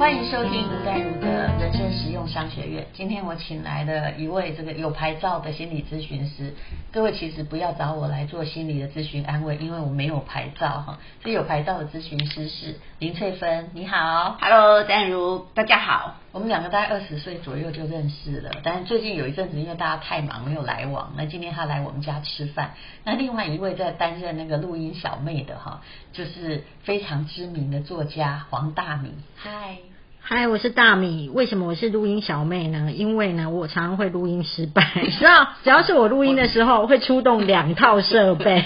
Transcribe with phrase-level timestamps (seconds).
[0.00, 2.84] 欢迎收听吴淡如的人生实用商学院。
[2.92, 6.54] 今天我请来了一位这个有牌照的心理咨询师。
[6.90, 10.98] 各位其实不要找我来做心理的咨询安慰，因为我没有牌照哈。
[11.22, 16.16] 这有牌照的咨询师是林翠芬，你好，Hello，淡如，大家好。
[16.38, 21.12] 我们两个大概二十岁左右就认识了，但是最近有一阵子因为大家太忙没有来往。
[21.16, 22.74] 那今天他来我们家吃饭。
[23.02, 25.82] 那另外一位在担任那个录音小妹的哈，
[26.14, 29.14] 就是非常知名的作家黄大米。
[29.34, 29.78] 嗨。
[30.20, 31.28] 嗨，我是大米。
[31.28, 32.92] 为什么我是录音小妹呢？
[32.92, 34.84] 因为呢，我常常会录音失败。
[35.18, 38.62] 知道，只要是我录音的时候，会出动两套设备。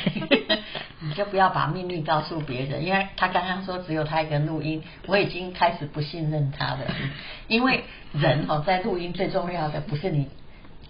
[1.04, 6.78] 你就不要把秘密告诉别人，因为他刚刚说只有他一个录音，我已经开始不信任他了。
[7.48, 10.28] 因为人哦，在录音最重要的不是你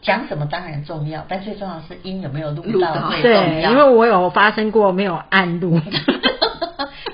[0.03, 3.71] 讲什么，当然重要，但最重要是音有没有录到最重要。
[3.71, 5.81] 因为我有发生过没有按录。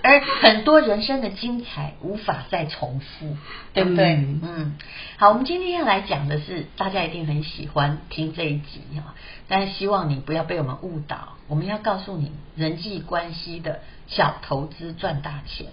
[0.09, 3.37] 而很多人生的精彩无法再重复，
[3.75, 4.15] 对不对？
[4.15, 4.79] 嗯，
[5.19, 9.15] 好，我们今天要来讲的是，大家一定很喜欢听这一集哈，
[9.49, 11.37] 但是希望你不要被我们误导。
[11.47, 15.67] 我们要告诉你人际关系的小投资赚大钱，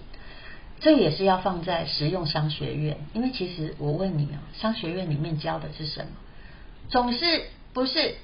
[0.80, 2.98] 这也是要放在实用商学院。
[3.14, 6.08] 因为其实我问你啊，商学院里面教的是什么？
[6.90, 8.16] 总是不是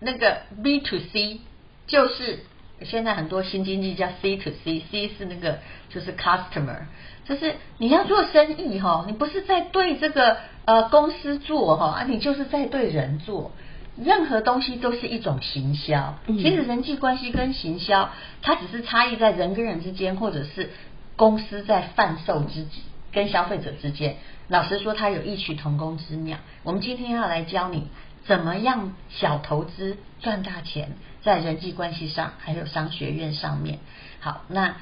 [0.00, 1.40] 那个 B to C，
[1.86, 2.40] 就是。
[2.82, 6.80] 现在很多新经济叫 C to C，C 是那个就是 customer，
[7.24, 13.52] 就是你要做生意哈，你不是在对这个呃公司做哈，啊你就是在对人做，
[13.96, 16.18] 任何东西都是一种行销。
[16.26, 18.10] 其实人际关系跟行销，
[18.42, 20.70] 它只是差异在人跟人之间，或者是
[21.16, 22.66] 公司在贩售之
[23.10, 24.16] 跟消费者之间。
[24.48, 26.38] 老实说，它有异曲同工之妙。
[26.62, 27.88] 我们今天要来教你
[28.26, 30.92] 怎么样小投资赚大钱。
[31.22, 33.80] 在人际关系上，还有商学院上面。
[34.20, 34.76] 好，那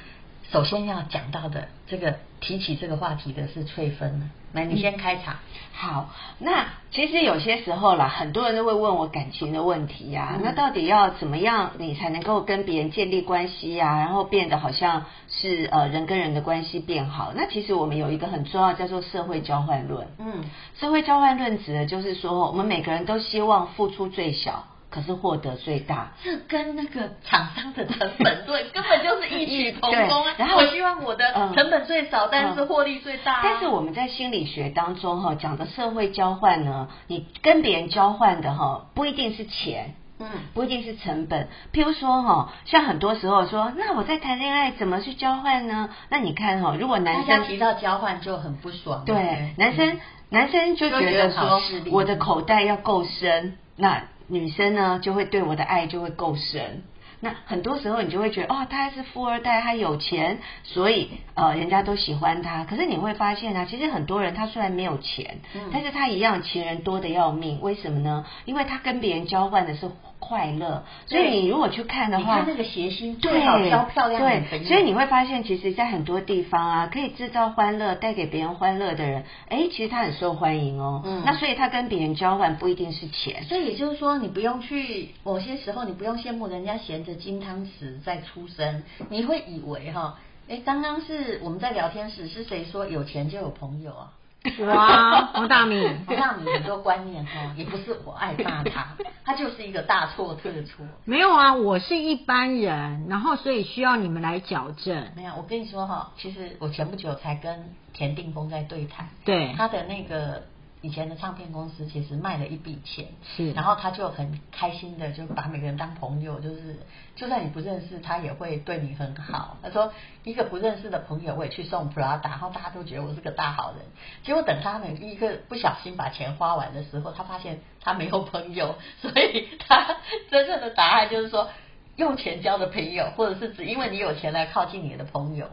[0.51, 5.35] 首先要讲到的这个提起这个话题的是翠芬，来，你先开场。
[5.73, 10.39] 好，那其实有些时候啦，很多人都会问我感情的问题呀。
[10.41, 13.97] 那到底要怎么样，你才能够跟别人建立关系呀？
[13.99, 17.33] 然后变得好像是呃人跟人的关系变好？
[17.35, 20.07] 那其实我们有一个很重要叫做社会交换论。
[20.19, 20.43] 嗯，
[20.79, 24.63] 社会交换论指的就是说，我们每个人都希望付出最小。
[24.95, 30.33] 可是获得最大，这跟那个厂商的成本对根本就是异曲同工啊！
[30.37, 33.41] 然后我希望我的成本最少，但是获利最大。
[33.43, 41.49] 但是我们在心理学当中哈讲的社会交换呢，你跟别人交换的哈不一定是钱，嗯，不一定是成本。
[41.73, 45.89] 譬如说哈，像很多时候说，那我在谈恋爱怎么去交换呢？
[46.07, 51.59] 那你看哈，如果男生提到交换就很不爽，对，男生男生就觉得说，
[51.91, 54.03] 我的口袋要够深，那。
[54.27, 56.83] 女生呢，就会对我的爱就会够深。
[57.21, 62.65] 那很多时候你就会觉得，哦，他是富二代，他有钱，所以呃，人家都喜欢他。
[62.65, 65.39] 可是你会发现啊，其实很多人他虽然没有钱，
[65.71, 67.61] 但是他一样情人多的要命。
[67.61, 68.25] 为什么呢？
[68.45, 69.89] 因为他跟别人交换的是。
[70.19, 81.01] 快乐，所以你如果去看的话，你看那个谐星最好挑漂亮的对，所以你会发现，其实，在很多地方啊，可以制造欢乐、带给别人欢乐的人，哎，其实他很受欢迎哦。
[81.05, 90.17] 嗯，那所以他跟别人交换不一定是钱，所以也就是说，你不用去某些时候，你不用羡慕人家衔着金汤匙在出生，你会以为哈，
[90.49, 94.11] 哎，刚刚是我们在聊天时，是谁说有钱就有朋友啊？
[94.65, 98.87] 哇，王大米，王大米很多观念哈，也不是我爱骂他，
[99.25, 100.85] 他就是一个大错特错。
[101.05, 105.07] 没有啊，我是一般人，然后所以需要你们来矫正。
[105.15, 110.43] 没有，我跟你说哈，其实我前不久才跟田定峰在对谈，对他的那个。
[110.85, 116.79] 以前的唱片公司其实卖了一笔钱，是，然后他就很开心的就把每个人当朋友，就是
[117.15, 119.57] 就算你不认识他也会对你很好。
[119.63, 119.91] 他说
[120.23, 123.79] 一个不认识的朋友我也去送 Prada，然后大家都觉得我是个大好人。
[124.23, 129.97] 结果等他们一个不小心把钱花完的时候，他发现他没有朋友，所以他
[130.29, 131.49] 真正的答案就是说
[131.95, 135.49] 用钱交的朋友，或者是只因为你有钱来靠近你的朋友。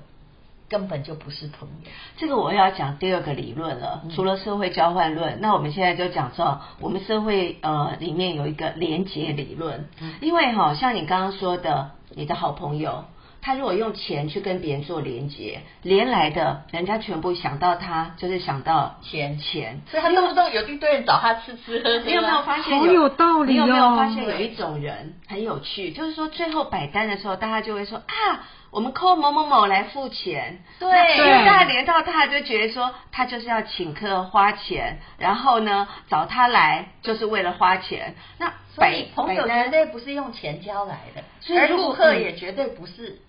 [0.73, 4.05] 根本就不是朋友，这个我要讲第二个理论了。
[4.15, 9.91] 除了社会交换论，那我们现在就讲说，我们社会呃里面有一个连结理论。
[10.23, 13.05] 因为哈，像你刚刚说的，你的好朋友，
[13.43, 21.99] 他如果用钱去跟别人做连结，连来的人家全部想到他，就是想到钱钱，所以他动不动有一堆人找他吃吃喝喝。
[22.09, 22.79] 你有没有发现？
[22.79, 25.91] 好有道理你有没有发现有一种人很有趣？
[25.93, 28.41] 就是说最后摆单的时候，大家就会说啊。
[28.73, 30.89] 我们 call 某某某来付钱，对，
[31.19, 38.15] 因为大家连到他，就觉得说他就是要请客花钱，然后呢找他来就是为了花钱。
[38.39, 41.23] 那所以朋友绝对不是用钱交来的，
[41.55, 43.21] 而顾客也绝对不是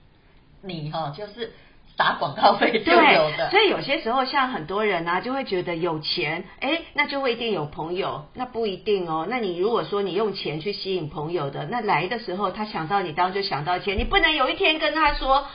[0.61, 1.51] 你哈，就是
[1.97, 3.49] 撒广告费就有的。
[3.51, 9.27] 所以有些时候像很多人呢，就会觉得有钱，哎，那就会一定有朋友，那不一定哦。
[9.29, 15.45] 那你如果说你用钱去吸引朋友的，那来的时候他想到你，当然就想到钱，你不能有一天跟他说。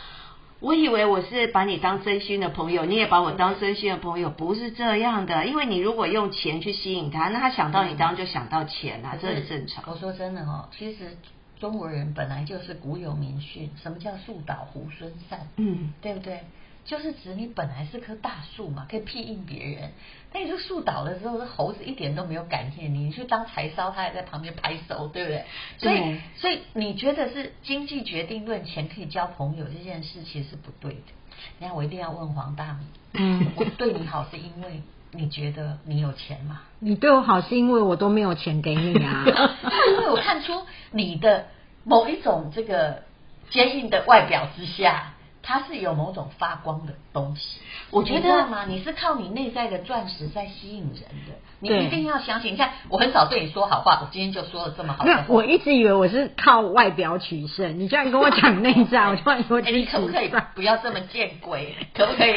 [0.61, 5.47] 我以为我是把你当真心的朋友，你也把我当真心的朋友，不是这样的。
[5.47, 9.85] 因为你如果用钱去吸引他，那他想到你，当然就想到钱啊，这很正常。
[9.87, 11.17] 我说真的哦，其实
[11.61, 15.49] 中国人本来就是古有名训，什么叫树倒猢狲散？
[15.57, 16.41] 嗯，对不对？
[16.85, 19.91] 就是指你本来是棵大树嘛，可以庇应别人。
[20.33, 25.45] 但你这树倒了之后，这猴子一点都没有感谢你，你去当柴烧，他还在旁边拍手，对不对？
[25.79, 31.01] 所以，所以你觉得是经济决定论，钱可以交朋友这件事其实是不对的。
[31.59, 34.83] 你看，我一定要问黄大米，嗯，我对你好是因为
[35.13, 36.63] 你觉得你有钱吗？
[36.79, 39.25] 你对我好是因为我都没有钱给你啊？
[39.93, 41.47] 因为我看出你的
[41.85, 43.03] 某一种这个
[43.51, 45.15] 坚硬的外表之下。
[45.41, 48.67] 它是有某种发光的东西，我觉得吗？
[48.69, 52.53] 你是靠你内在的钻石在吸引人的，你一定要相信。
[52.53, 55.05] 你看，我很少对你说好话，我今天就说了这么好。
[55.05, 61.75] 没有，我一直以为我是靠外表取胜，你居然跟我讲内在，我突然说， 你可不可以不要这么见鬼？
[61.95, 62.35] 可不可以？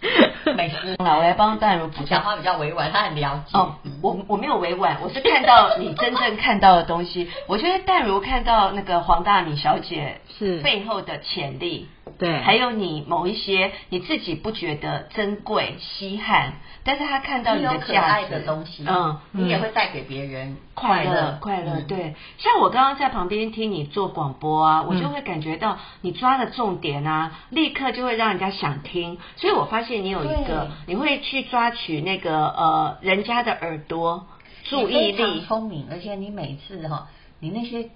[0.56, 3.58] 美思，我来帮淡如补讲话比较委婉，他很了解。
[3.58, 7.30] 哦，我我没有委婉，我是看到你真正看到的东西。
[7.46, 11.88] 我觉得淡如看到那个黄大米小姐是背后的潜力。
[12.18, 21.80] 对，还有你某一些你自己不觉得珍贵稀罕，但是他看到你的价值的东西，嗯，你也会带给别人快乐快乐。
[21.82, 29.18] 对，像我刚刚在旁边听你做广播啊，我就会感觉到你抓的重点啊，立刻就会让人家想听。
[29.36, 34.26] 所以我发现你有一个，你会去抓取那个呃人家的耳朵
[34.64, 37.06] 注意力，聪明，而且你每次哈，
[37.38, 37.90] 你那些。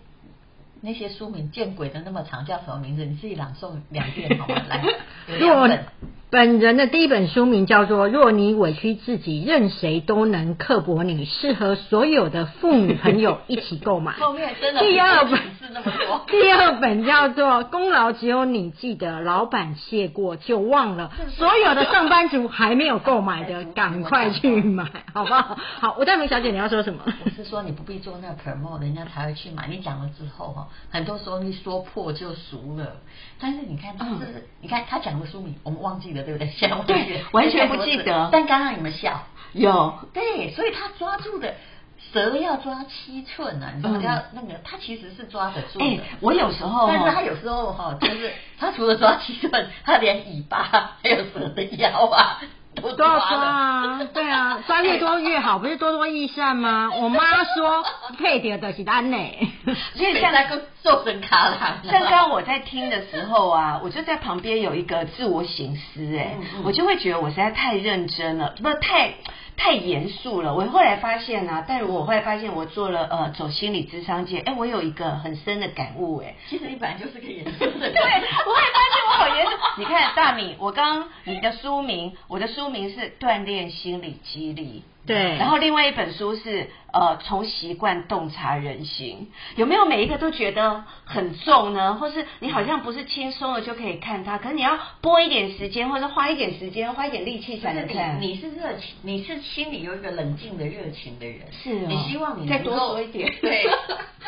[0.83, 3.05] 那些书名见鬼的那么长，叫什么名字？
[3.05, 4.57] 你自己朗诵两遍好吗？
[4.69, 4.85] 来，
[5.39, 5.85] 若本。
[6.33, 14.13] 人的第一本书名叫做《若你委屈自己，任谁都能刻薄你》，适合所有的父女朋友一起购买。
[14.19, 16.25] 后面真的第二本是那么多。
[16.33, 25.59] 第二本叫做《功劳只有你记得，老板谢过就忘了》，所有的上班族还没有购买的，赶快去买，好不好？
[25.81, 27.01] 好，吴大明小姐，你要说什么？
[27.27, 29.67] 我是说你不必做那个 promo，人家才会去买。
[29.69, 32.97] 你讲了之后哈，很多时候一说破就熟了。
[33.39, 36.23] 但是你看，是你看他讲的书名，我们忘记了。
[36.23, 36.47] 对不对？
[36.87, 38.29] 对，完全不记得。
[38.33, 39.23] 但刚刚你们笑，
[39.53, 41.55] 有对，所以他抓住的
[42.13, 43.73] 蛇要抓七寸啊！
[43.75, 46.01] 你知道要那个，他其实是抓得住的。
[46.21, 52.41] 我有时候，但是他有时候哈，就是他除了抓七寸，他连尾巴还有蛇的腰啊。
[52.75, 56.91] 都要抓啊，对啊，抓越多越好，不是多多益善吗？
[56.97, 57.85] 我妈说
[58.19, 59.19] 配点的是单呢，
[59.95, 61.79] 所以像来个瘦成卡啦。
[61.85, 69.15] 像刚刚我在听的时候啊，我就在旁边有一个自我醒思，哎，我就会觉得我实在太认真了，不太。
[69.55, 70.55] 太严肃了。
[70.55, 77.93] 我后来发现啊，但我后来发现，我做了呃走心理智商界，哎，我有一个很深的感悟，哎，其实你本来就是个严肃的人。
[77.93, 79.53] 对，我会发现我 好严肃。
[79.79, 84.83] 你看大米，我刚你的书名，我的书名是锻炼心理激励。
[85.05, 91.95] 对，然后另外一本书是呃从习惯洞察人心，有没有每一个都觉得很重呢？
[91.95, 98.21] 或是你好像不是轻松的就可以看它，可是你要拨一点时间，或者花一点时间，花一点力气才能看。
[98.21, 103.67] 你是热情，你是心里有一个冷静的热情的人，是你希望你再多说一点， 对，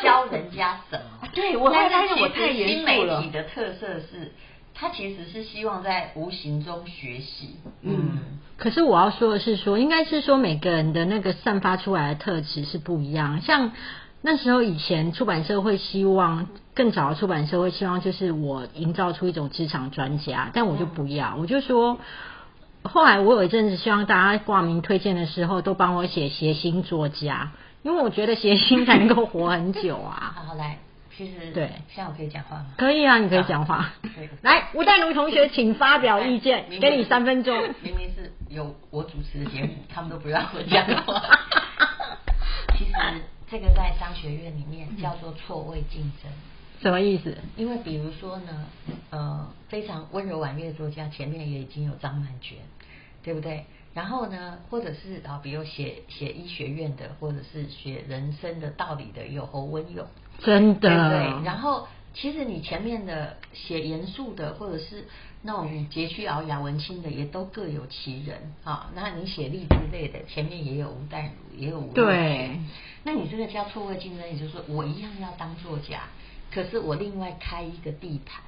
[0.03, 1.25] 教人家什么？
[1.33, 3.21] 对我发现我太严肃了。
[3.21, 4.33] 新媒体的特色是。
[4.77, 8.19] 他其实是希望在无形中学习，嗯。
[8.57, 13.41] 可是我要说的是，说应该是说每个人的那个散发出来的特质是不一样。
[13.41, 13.71] 像
[14.21, 21.99] 那时候以前出版社会希望，更早的出版社会希望就是我营造出一种职场专家，但我就不要，我就说，
[22.83, 27.51] 后来我有一阵子希望大家挂名推荐的时候，都帮我写谐星作家，
[27.83, 30.35] 因为我觉得谐星才能够活很久啊。
[30.47, 30.79] 好来。
[31.17, 32.73] 其实对，现在我可以讲话吗？
[32.77, 33.93] 可以啊，你可以讲话。
[34.43, 37.57] 来，吴淡如同学，请发表意见，给你三分钟。
[37.81, 41.21] 明明是有我主持的节目，他们都不让我讲话。
[42.77, 42.91] 其实
[43.49, 46.29] 这个在商学院里面叫做错位竞争，
[46.81, 47.37] 什么意思？
[47.55, 48.65] 因为比如说呢，
[49.11, 52.57] 呃，非常温柔婉约的作家前面也已经有张曼娟，
[53.23, 53.65] 对不对？
[53.93, 60.05] 然后呢，或者是啊，比如写写医学院的，或者是写人生的道理的，有侯文勇。
[60.39, 61.45] 真的，对。
[61.45, 65.07] 然后，其实你前面的写严肃的，或者是
[65.41, 68.91] 那种佶屈袅雅文青的，也都各有其人啊。
[68.95, 72.59] 那你写励志类的，前面也有吴淡如，也有吴对。
[73.03, 76.01] 那你这个叫错位竞争，也就是说，我一样要当作家，
[76.51, 78.41] 可是我另外开一个地盘。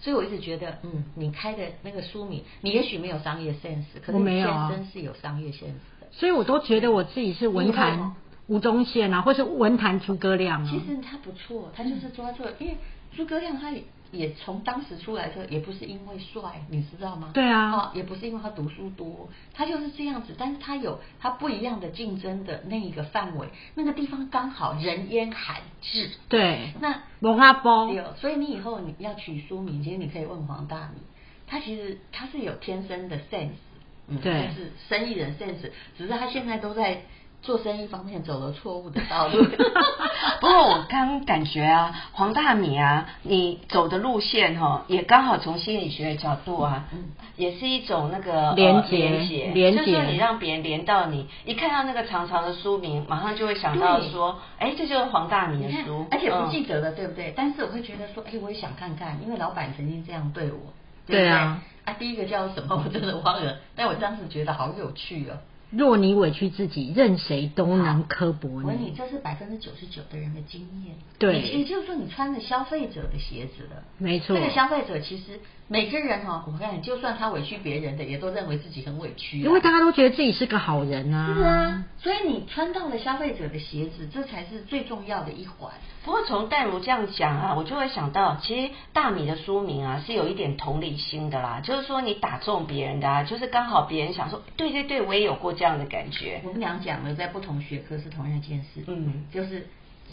[0.00, 6.08] 所以我一直觉得，嗯，你开的那个书名，你也许没有商业 sense，可是你先生是有商业 sense 的。
[6.10, 8.16] 所以我都觉得我自己是文坛
[8.48, 10.68] 吴宗宪啊，或是文坛诸葛亮啊。
[10.70, 12.76] 其实他不错，他就是抓住，因为
[13.14, 17.30] 诸葛亮他也也从当时出来的时候，也不是因为帅，你知道吗？
[17.32, 20.34] 对啊，也不是因为他读书多，他就是这样子。
[20.36, 26.10] 但是他有他不一样的竞争的那一个范围，那个地方刚好人烟罕至。
[26.28, 27.90] 对，那文阿波。
[28.20, 31.00] 所以你以后你要取书名，其实你可以问黄大米，
[31.46, 33.52] 他其实他是有天生的 sense，
[34.08, 37.02] 嗯，对，就是生意人 sense，只是他现在都在。
[37.42, 39.42] 做生意方面走了错误的道路，
[40.40, 46.84] 不过我刚感觉啊，黄大米啊，你走的路线哈，也刚好从心理学的角度啊，
[47.36, 57.34] 也是一种那个连接，连接，就是你让别人连到你，一看到那个长长的书名，马上就会想到说，哎，这就是黄大米的书，而且不记得了，对不对？
[57.36, 60.58] 但是我会觉得说，哎，我也想看看，因为老板曾经这样对我，
[61.08, 65.34] 对啊，啊，第一个叫什么我真的忘了，但我当时觉得好有趣哦。
[65.72, 68.64] 若你委屈自己，任谁都能刻薄你。
[68.64, 70.94] 我问你，这是百分之九十九的人的经验。
[71.18, 73.82] 对，也就是说，你穿了消费者的鞋子了。
[73.96, 74.36] 没错。
[74.36, 79.40] 这个消费者其实每个人哈，我看就算他委屈别人的，也都认为自己很委屈。
[79.40, 81.34] 因为大家都觉得自己是个好人啊。
[81.34, 85.70] 是啊，所以你穿到了消费者的鞋子，这才是最重要的一环。
[86.04, 96.40] 不过从戴如这样讲啊，我就会想到，其实大米的书名啊是有一点同理心的啦，就是说你打中别人的，啊，就是刚好别人想说，对对对，我也有过这样的感觉。
[96.42, 99.68] 我们俩讲了在不同学科是同样一件事，嗯，就是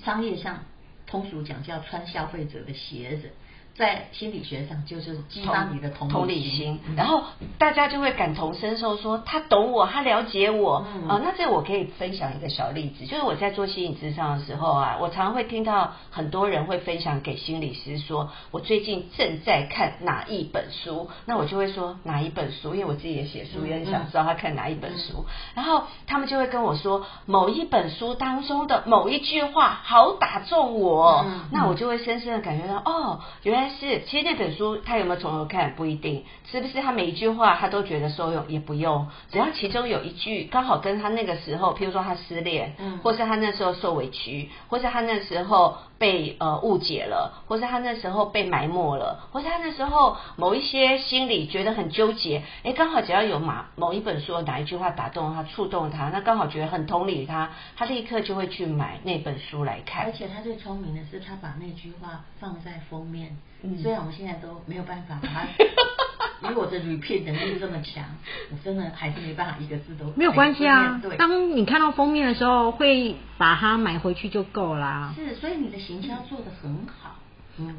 [0.06, 0.64] 商业上
[1.08, 3.32] 通俗讲叫穿消费者的鞋子。
[3.80, 7.24] 在心理学上，就是激发你的同理心，然后
[7.58, 11.22] 大家就会感同身受，说他懂我，他了解我啊。
[11.24, 25.24] 那这我可以分享一个小例子，就是我在做心理咨商的时候啊，我常常会听到很多人会分享给心理师说，我最近正在看哪一本书，那我就会说哪一本书，因为我自己也写书，也很想知道他看哪一本书。
[25.56, 33.69] 然后他们就会跟我说，某一本书当中的某一句话好打中我，那我就会深深的感觉到，哦，原来。
[33.70, 60.06] 是，其实那本书他有没有从头看不一定，是不是他每一句话他都觉得受用也不用，只要其中有一句刚好跟他那个时候，譬如说他失恋，嗯，或是他那时候受委屈，或是他那时候被呃误解了，或是他那时候被埋没了，或是他那时候某一些心里觉得很纠结，哎，刚好只要有马某一本书哪一句话打动他、触动他，那刚好觉得很同理他，他立刻就会去买那本书来看。
[60.06, 63.38] 而且他最聪明的是，他把那句话放在封面。
[63.82, 65.20] 虽然我们现在都没有办法，
[66.50, 68.06] 以我的 repeat 能力这么强，
[68.52, 71.02] 我真的还是没办法一个字都没有关系啊。
[71.18, 75.14] 当你看到封面的时候，会把它买回去就够啦。
[75.16, 77.18] 是，所以你的行销做的很好。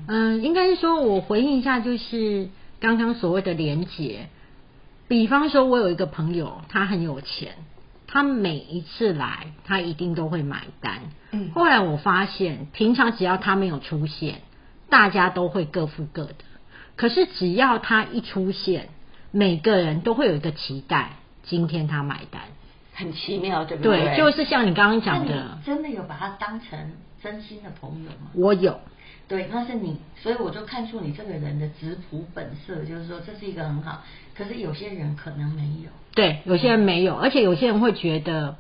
[0.09, 4.29] 嗯，应该是说我回应一下，就是刚刚所谓的连结。
[5.09, 7.55] 比方说，我有一个朋友，他很有钱，
[8.07, 11.01] 他每一次来，他一定都会买单。
[11.33, 14.43] 嗯，后来我发现，平常只要他没有出现。
[14.91, 16.35] 大家都会各付各的，
[16.97, 18.89] 可是只要他一出现，
[19.31, 21.13] 每个人都会有一个期待，
[21.45, 22.43] 今天他买单，
[22.93, 24.05] 很奇妙，对不对？
[24.05, 26.93] 对，就是像你刚刚讲的，真的有把他当成
[27.23, 28.31] 真心的朋友吗？
[28.35, 28.81] 我有，
[29.29, 34.03] 对，那是你，所以我就看出你这个人的质朴本色，就是说这是一个很好。
[34.37, 38.57] 可是有些人可能没有，对，有些人没有，而且有些人会觉得，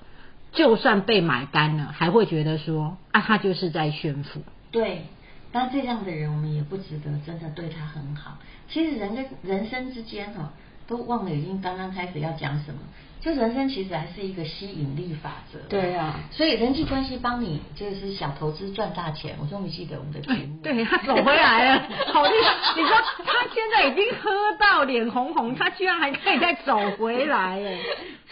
[0.52, 5.02] 就算被买单了，还会觉得说啊，他就是在炫富，对。
[5.52, 8.38] 但这样的人，我们也不值得真的对他很好。
[8.68, 10.52] 其实人跟人生之间哈，
[10.86, 12.80] 都忘了已经刚刚开始要讲什么。
[13.20, 15.58] 就人生其实还是一个吸引力法则。
[15.68, 19.36] 对啊，所以人际关系帮你就是小投资赚大钱。
[19.38, 20.58] 我终于记得我们的题目。
[20.62, 21.82] 对他走回来了，
[22.14, 22.80] 好厉害！
[22.80, 27.78] 你说他现在已经喝到脸红红，他居然还可以再走回来，哎，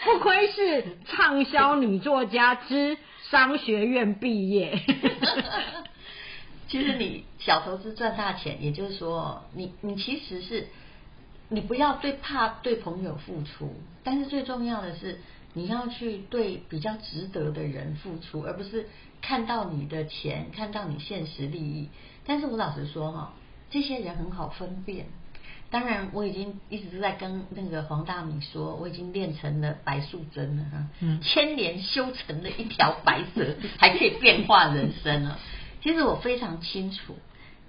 [0.05, 2.97] 不愧是畅销女作家之
[3.29, 4.79] 商学院毕业。
[6.69, 10.67] 其实你小投资赚大钱，也就是说，你你其实是
[11.49, 13.73] 你不要对怕对朋友付出，
[14.03, 15.19] 但是最重要的是
[15.53, 18.87] 你要去对比较值得的人付出，而不是
[19.19, 21.89] 看到你的钱，看到你现实利益。
[22.25, 23.33] 但是我老实说哈，
[23.71, 25.07] 这些人很好分辨。
[25.71, 30.87] 当然，我已经一直都在跟那个黄大米说，我已经练成了白素贞了哈，
[31.21, 35.39] 千年修成了一条白蛇，还可以变化人生了。
[35.81, 37.15] 其实我非常清楚，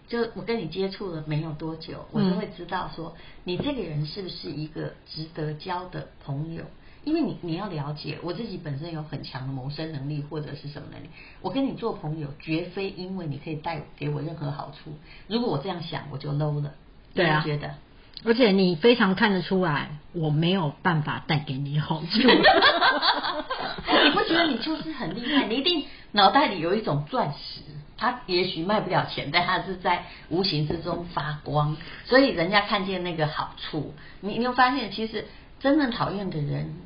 [0.08, 3.14] 就我跟你接触了没有多久，我就会知道说
[3.44, 6.64] 你这个人是不是一个值得交的朋友。
[7.02, 11.06] 因为你你要了解，我自己本身有很强的谋生能力或者是什么能力，
[11.40, 14.92] 我跟你做朋友绝非因为你可以带给我任何好处。
[15.26, 16.74] 如果我这样想，我就 low 了。
[17.14, 17.74] 对啊，觉得。
[18.22, 22.06] 而且你非常看得出来，我没有办法带给你好处。
[22.20, 25.46] 你不觉得你就是很厉害？
[25.46, 27.62] 你一定脑袋里有一种钻石，
[28.00, 31.76] 他也许卖不了钱，但他是在无形之中发光，
[32.06, 33.94] 所以人家看见那个好处。
[34.20, 35.26] 你你有发现，其实
[35.60, 36.76] 真正讨厌的人，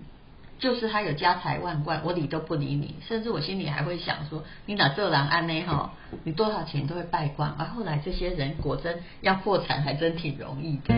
[0.59, 5.63] 就是他有家财万贯，我理都不理你，甚至我心里还会想说，你哪做狼安呢？
[5.63, 5.93] 哈，
[6.25, 7.55] 你多少钱都会败光。
[7.61, 10.95] 而后来这些人果真要破产，还真挺容易的。